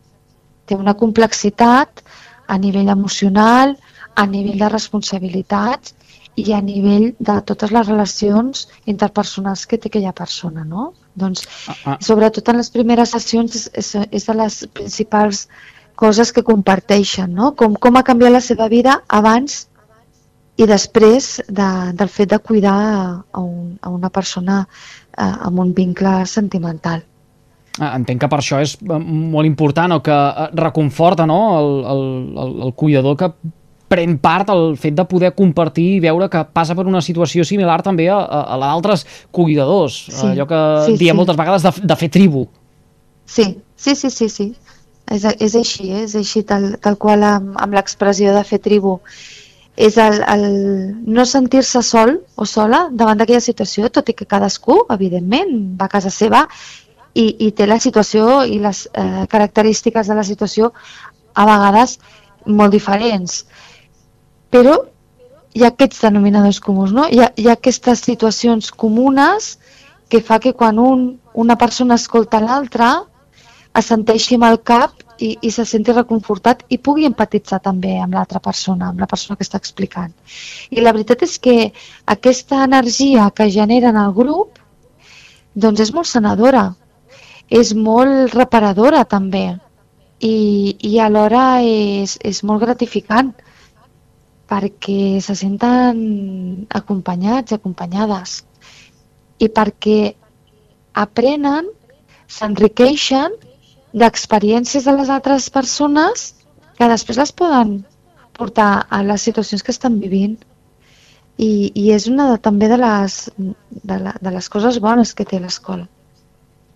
Té 0.66 0.78
una 0.78 0.96
complexitat 0.98 2.02
a 2.48 2.58
nivell 2.62 2.90
emocional, 2.94 3.76
a 4.16 4.26
nivell 4.26 4.60
de 4.60 4.70
responsabilitats 4.70 5.96
i 6.36 6.52
a 6.54 6.60
nivell 6.62 7.14
de 7.20 7.36
totes 7.48 7.72
les 7.72 7.88
relacions 7.88 8.66
interpersonals 8.92 9.66
que 9.66 9.80
té 9.80 9.92
aquella 9.92 10.14
persona, 10.16 10.66
no? 10.68 10.92
Doncs, 11.16 11.46
ah, 11.72 11.76
ah. 11.86 11.98
sobretot 12.04 12.52
en 12.52 12.60
les 12.60 12.72
primeres 12.72 13.16
sessions, 13.16 13.70
és, 13.72 13.94
és 14.12 14.28
de 14.28 14.36
les 14.36 14.60
principals 14.76 15.46
coses 15.96 16.34
que 16.36 16.44
comparteixen, 16.44 17.32
no? 17.32 17.54
Com, 17.56 17.80
com 17.80 17.96
ha 17.96 18.04
canviat 18.04 18.36
la 18.36 18.44
seva 18.44 18.68
vida 18.72 19.00
abans 19.08 19.66
i 20.60 20.68
després 20.68 21.42
de, 21.48 21.70
del 21.96 22.12
fet 22.12 22.32
de 22.32 22.40
cuidar 22.40 22.76
a, 22.76 23.42
un, 23.42 23.76
a 23.82 23.92
una 23.92 24.12
persona 24.12 24.62
eh, 24.66 25.24
amb 25.24 25.60
un 25.64 25.74
vincle 25.76 26.22
sentimental. 26.32 27.04
Ah, 27.76 27.92
entenc 27.98 28.22
que 28.24 28.28
per 28.32 28.40
això 28.40 28.62
és 28.64 28.78
eh, 28.80 28.98
molt 29.36 29.48
important 29.50 29.98
o 29.98 30.02
que 30.04 30.16
eh, 30.16 30.48
reconforta 30.56 31.26
no? 31.28 31.40
el, 31.60 31.72
el, 31.92 32.04
el, 32.40 32.54
el 32.68 32.74
cuidador 32.80 33.18
que 33.20 33.32
pren 33.92 34.16
part 34.22 34.50
al 34.50 34.78
fet 34.80 34.96
de 34.98 35.06
poder 35.10 35.34
compartir 35.36 35.86
i 35.98 36.04
veure 36.04 36.30
que 36.32 36.42
passa 36.56 36.76
per 36.78 36.88
una 36.88 37.04
situació 37.06 37.44
similar 37.46 37.82
també 37.86 38.08
a, 38.10 38.18
a, 38.24 38.42
a 38.56 38.60
d'altres 38.62 39.06
cuidadors, 39.36 39.98
sí, 40.08 40.30
allò 40.32 40.48
que 40.50 40.62
sí, 40.88 40.96
diem 41.02 41.14
sí. 41.14 41.18
moltes 41.20 41.38
vegades 41.38 41.68
de, 41.68 41.74
de 41.84 41.98
fer 42.00 42.10
tribu. 42.16 42.46
Sí, 43.26 43.50
sí, 43.76 43.96
sí, 43.96 44.10
sí, 44.10 44.30
sí. 44.30 44.48
És, 45.12 45.26
és 45.38 45.56
així, 45.60 45.92
eh? 45.92 46.06
és 46.08 46.16
així 46.18 46.42
tal, 46.48 46.72
tal 46.82 46.98
qual 47.02 47.26
amb, 47.28 47.60
amb 47.62 47.76
l'expressió 47.78 48.34
de 48.34 48.46
fer 48.48 48.62
tribu. 48.64 48.98
És 49.76 50.00
el, 50.00 50.22
el 50.32 50.46
no 51.04 51.26
sentir-se 51.28 51.84
sol 51.84 52.16
o 52.40 52.48
sola 52.48 52.86
davant 52.96 53.20
d'aquella 53.20 53.44
situació, 53.44 53.92
tot 53.92 54.10
i 54.10 54.16
que 54.16 54.26
cadascú, 54.26 54.80
evidentment, 54.96 55.52
va 55.78 55.90
a 55.90 55.94
casa 55.98 56.14
seva 56.14 56.46
i, 57.16 57.26
i 57.48 57.52
té 57.56 57.68
la 57.68 57.80
situació 57.80 58.44
i 58.44 58.60
les 58.64 58.86
eh, 58.92 59.26
característiques 59.32 60.12
de 60.12 60.18
la 60.18 60.28
situació 60.28 60.72
a 61.34 61.48
vegades 61.48 61.98
molt 62.46 62.76
diferents 62.76 63.46
però 64.52 64.76
hi 65.56 65.64
ha 65.64 65.72
aquests 65.72 66.04
denominadors 66.04 66.60
comuns, 66.64 66.92
no? 66.92 67.08
Hi 67.08 67.22
ha, 67.24 67.32
hi 67.40 67.48
ha 67.48 67.56
aquestes 67.56 68.04
situacions 68.04 68.72
comunes 68.72 69.56
que 70.12 70.22
fa 70.22 70.40
que 70.44 70.54
quan 70.54 70.80
un, 70.80 71.06
una 71.34 71.56
persona 71.60 71.98
escolta 72.00 72.42
l'altra 72.44 72.92
es 73.76 73.90
senteixi 73.92 74.38
amb 74.38 74.48
el 74.50 74.60
cap 74.68 75.02
i, 75.20 75.32
i 75.48 75.52
se 75.52 75.66
senti 75.68 75.96
reconfortat 75.96 76.66
i 76.76 76.80
pugui 76.84 77.08
empatitzar 77.08 77.62
també 77.64 77.96
amb 78.04 78.16
l'altra 78.16 78.42
persona, 78.44 78.92
amb 78.92 79.00
la 79.04 79.08
persona 79.12 79.40
que 79.40 79.48
està 79.48 79.60
explicant. 79.62 80.12
I 80.72 80.84
la 80.84 80.94
veritat 80.96 81.24
és 81.28 81.38
que 81.40 81.56
aquesta 82.16 82.64
energia 82.68 83.30
que 83.36 83.50
genera 83.52 83.92
en 83.96 84.00
el 84.02 84.16
grup 84.16 84.60
doncs 85.56 85.86
és 85.88 85.94
molt 85.96 86.12
sanadora, 86.12 86.68
és 87.50 87.74
molt 87.74 88.34
reparadora 88.34 89.04
també 89.06 89.46
i, 90.20 90.76
i 90.82 91.00
alhora 91.00 91.62
és, 91.62 92.18
és 92.24 92.42
molt 92.44 92.64
gratificant 92.64 93.34
perquè 94.50 95.22
se 95.26 95.36
senten 95.36 96.68
acompanyats 96.70 97.52
i 97.52 97.56
acompanyades. 97.58 98.44
i 99.38 99.50
perquè 99.52 100.16
aprenen, 100.96 101.66
s'enriqueixen 102.32 103.34
d'experiències 103.92 104.86
de 104.88 104.94
les 104.96 105.10
altres 105.10 105.50
persones 105.50 106.24
que 106.78 106.88
després 106.88 107.20
les 107.20 107.34
poden 107.36 107.74
portar 108.38 108.86
a 108.90 109.02
les 109.04 109.26
situacions 109.28 109.64
que 109.64 109.74
estan 109.76 110.00
vivint. 110.00 110.38
I, 111.38 111.72
i 111.76 111.92
és 111.92 112.08
una 112.08 112.30
de, 112.32 112.38
també 112.40 112.70
de 112.72 112.78
les, 112.80 113.18
de, 113.36 113.98
la, 114.00 114.16
de 114.22 114.32
les 114.32 114.48
coses 114.50 114.80
bones 114.80 115.12
que 115.14 115.28
té 115.28 115.40
l'escola. 115.40 115.90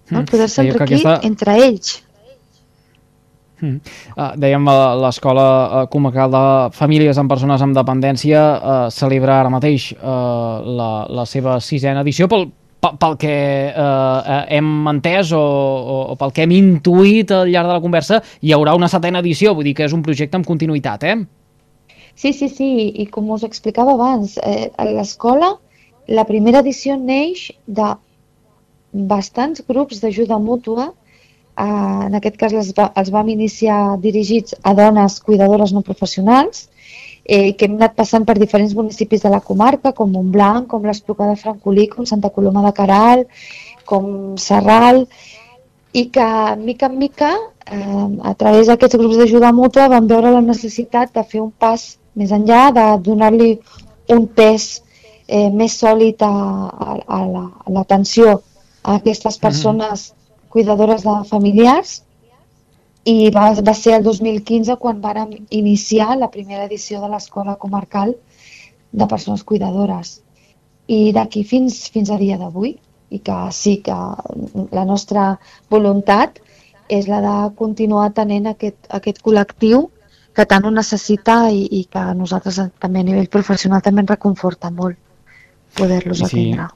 No? 0.10 0.22
Mm. 0.22 0.30
Poder-se 0.30 0.62
enriquir 0.66 0.86
aquesta- 0.88 1.20
entre 1.28 1.58
ells. 1.66 2.04
Mm. 3.60 3.82
Uh, 4.16 4.30
dèiem, 4.40 4.70
l'Escola 5.04 5.46
uh, 5.84 5.88
Comarcal 5.92 6.32
de 6.32 6.44
Famílies 6.78 7.18
amb 7.20 7.28
Persones 7.28 7.60
amb 7.62 7.76
Dependència 7.76 8.40
uh, 8.40 8.78
celebra 8.88 9.42
ara 9.42 9.52
mateix 9.52 9.90
uh, 9.98 10.64
la, 10.64 10.92
la 11.12 11.26
seva 11.28 11.58
sisena 11.60 12.00
edició 12.06 12.30
pel, 12.32 12.48
pel, 12.80 12.96
pel 13.02 13.18
que 13.20 13.34
uh, 13.74 14.46
hem 14.48 14.70
entès 14.94 15.34
o, 15.36 15.42
o, 15.44 15.98
o 16.14 16.16
pel 16.22 16.32
que 16.32 16.46
hem 16.48 16.56
intuït 16.56 17.36
al 17.36 17.52
llarg 17.52 17.68
de 17.68 17.76
la 17.76 17.84
conversa, 17.84 18.22
hi 18.40 18.56
haurà 18.56 18.78
una 18.80 18.88
setena 18.88 19.20
edició, 19.20 19.52
vull 19.58 19.68
dir 19.68 19.76
que 19.76 19.90
és 19.90 19.98
un 19.98 20.06
projecte 20.08 20.40
amb 20.40 20.48
continuïtat, 20.48 21.04
eh? 21.04 21.18
Sí, 22.16 22.32
sí, 22.32 22.48
sí, 22.48 22.70
i 22.96 23.10
com 23.12 23.28
us 23.36 23.44
explicava 23.44 23.98
abans, 24.00 24.38
eh, 24.40 24.70
a 24.80 24.88
l'escola 24.88 25.58
la 26.08 26.24
primera 26.24 26.64
edició 26.64 26.96
neix 26.96 27.50
de 27.68 27.92
bastants 28.94 29.62
grups 29.68 30.00
d'ajuda 30.02 30.38
mútua, 30.40 30.94
eh, 31.58 31.64
en 32.08 32.16
aquest 32.16 32.38
cas 32.38 32.54
les 32.54 32.74
va, 32.78 32.92
els 32.96 33.10
vam 33.12 33.30
iniciar 33.30 33.98
dirigits 34.00 34.56
a 34.64 34.74
dones 34.74 35.20
cuidadores 35.22 35.72
no 35.74 35.82
professionals, 35.82 36.70
eh, 37.26 37.54
que 37.54 37.66
hem 37.66 37.76
anat 37.76 37.96
passant 37.96 38.26
per 38.26 38.38
diferents 38.40 38.74
municipis 38.74 39.22
de 39.22 39.30
la 39.30 39.42
comarca, 39.42 39.92
com 39.94 40.10
Montblanc, 40.12 40.68
com 40.68 40.84
l'Espluga 40.84 41.28
de 41.30 41.36
Francolí, 41.36 41.88
com 41.88 42.06
Santa 42.06 42.30
Coloma 42.30 42.64
de 42.66 42.74
Caral, 42.74 43.28
com 43.86 44.36
Serral, 44.38 45.08
i 45.94 46.06
que 46.14 46.26
mica 46.58 46.86
en 46.88 46.98
mica, 46.98 47.32
eh, 47.66 48.08
a 48.24 48.34
través 48.36 48.68
d'aquests 48.68 48.98
grups 48.98 49.18
d'ajuda 49.18 49.52
mútua, 49.54 49.88
vam 49.90 50.08
veure 50.08 50.32
la 50.32 50.42
necessitat 50.42 51.14
de 51.14 51.24
fer 51.24 51.42
un 51.42 51.52
pas 51.52 51.98
més 52.16 52.32
enllà, 52.32 52.72
de 52.74 52.86
donar-li 53.04 53.60
un 54.10 54.26
pes 54.28 54.82
eh, 55.28 55.50
més 55.50 55.78
sòlid 55.78 56.22
a, 56.26 56.30
a, 56.30 56.98
a 57.08 57.20
la- 57.26 58.40
a 58.84 58.96
aquestes 58.96 59.38
persones 59.38 60.14
cuidadores 60.50 61.04
de 61.04 61.16
familiars 61.30 62.00
i 63.06 63.30
va, 63.34 63.52
va 63.54 63.74
ser 63.74 63.96
el 63.98 64.04
2015 64.04 64.76
quan 64.82 65.02
vàrem 65.02 65.36
iniciar 65.50 66.18
la 66.18 66.30
primera 66.32 66.66
edició 66.66 67.02
de 67.02 67.10
l'Escola 67.12 67.56
Comarcal 67.56 68.16
de 68.92 69.08
Persones 69.08 69.44
Cuidadores. 69.44 70.20
I 70.88 71.12
d'aquí 71.14 71.44
fins, 71.46 71.88
fins 71.94 72.10
a 72.10 72.18
dia 72.18 72.38
d'avui, 72.38 72.76
i 73.10 73.20
que 73.26 73.38
sí 73.54 73.78
que 73.86 73.96
la 74.76 74.86
nostra 74.86 75.32
voluntat 75.70 76.40
és 76.90 77.08
la 77.10 77.22
de 77.22 77.36
continuar 77.58 78.10
tenint 78.18 78.50
aquest, 78.50 78.78
aquest 78.90 79.22
col·lectiu 79.26 79.88
que 80.34 80.46
tant 80.50 80.66
ho 80.66 80.72
necessita 80.74 81.50
i, 81.54 81.66
i 81.80 81.84
que 81.92 82.04
nosaltres 82.18 82.60
també 82.82 83.02
a 83.02 83.08
nivell 83.08 83.30
professional 83.30 83.82
també 83.86 84.06
ens 84.06 84.14
reconforta 84.16 84.72
molt 84.74 84.98
poder-los 85.78 86.22
sí. 86.22 86.28
atendre. 86.28 86.70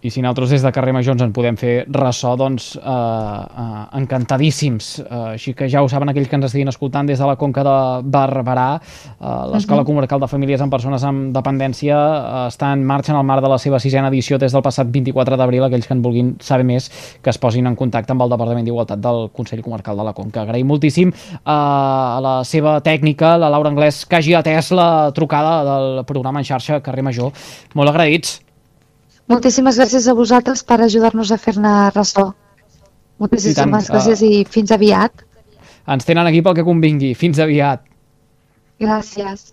I 0.00 0.08
si 0.08 0.22
nosaltres 0.22 0.48
des 0.54 0.62
de 0.64 0.70
Carrer 0.72 0.94
Major 0.96 1.12
ens 1.12 1.22
en 1.26 1.32
podem 1.36 1.58
fer 1.60 1.82
ressò, 1.92 2.32
doncs 2.40 2.70
eh, 2.78 2.80
eh, 2.80 3.82
encantadíssims. 3.98 4.86
Eh, 5.02 5.18
així 5.34 5.52
que 5.52 5.68
ja 5.68 5.82
ho 5.84 5.90
saben 5.92 6.08
aquells 6.08 6.30
que 6.30 6.38
ens 6.38 6.46
estiguin 6.48 6.72
escoltant 6.72 7.10
des 7.10 7.20
de 7.20 7.28
la 7.28 7.36
Conca 7.36 7.60
de 7.66 7.74
Barberà. 8.08 8.80
Eh, 8.80 9.34
L'Escola 9.52 9.84
Comarcal 9.84 10.22
de 10.24 10.30
Famílies 10.32 10.64
amb 10.64 10.72
Persones 10.72 11.04
amb 11.04 11.36
Dependència 11.36 12.00
eh, 12.00 12.48
està 12.48 12.72
en 12.72 12.86
marxa 12.88 13.12
en 13.12 13.20
el 13.20 13.28
marc 13.28 13.44
de 13.44 13.52
la 13.52 13.60
seva 13.60 13.82
sisena 13.82 14.08
edició 14.08 14.40
des 14.40 14.56
del 14.56 14.64
passat 14.64 14.88
24 14.88 15.36
d'abril. 15.36 15.68
Aquells 15.68 15.90
que 15.90 15.96
en 15.98 16.00
vulguin 16.08 16.34
saber 16.40 16.64
més, 16.64 16.88
que 17.20 17.28
es 17.28 17.42
posin 17.42 17.68
en 17.68 17.76
contacte 17.76 18.16
amb 18.16 18.24
el 18.24 18.32
Departament 18.32 18.64
d'Igualtat 18.64 19.04
del 19.04 19.28
Consell 19.36 19.60
Comarcal 19.60 20.00
de 20.00 20.08
la 20.08 20.16
Conca. 20.16 20.46
Agraïm 20.48 20.72
moltíssim 20.72 21.12
eh, 21.12 21.40
a 21.44 22.20
la 22.24 22.38
seva 22.48 22.78
tècnica, 22.80 23.36
la 23.36 23.52
Laura 23.52 23.68
Anglès, 23.68 24.06
que 24.08 24.16
hagi 24.16 24.32
atès 24.32 24.72
la 24.72 25.10
trucada 25.12 25.58
del 25.74 26.06
programa 26.08 26.40
en 26.40 26.54
xarxa 26.54 26.80
Carrer 26.80 27.04
Major. 27.04 27.36
Molt 27.76 27.92
agraïts. 27.92 28.40
Moltíssimes 29.30 29.78
gràcies 29.78 30.08
a 30.10 30.14
vosaltres 30.18 30.64
per 30.66 30.80
ajudar-nos 30.82 31.30
a 31.30 31.38
fer-ne 31.38 31.74
ressò. 31.94 32.26
Moltíssimes 33.22 33.54
I 33.54 33.60
tant, 33.60 33.94
gràcies 33.94 34.24
i 34.26 34.32
fins 34.56 34.72
aviat. 34.74 35.22
Ens 35.90 36.08
tenen 36.08 36.26
aquí 36.26 36.42
pel 36.42 36.56
que 36.58 36.66
convingui. 36.66 37.12
Fins 37.18 37.38
aviat. 37.42 37.84
Gràcies. 38.82 39.52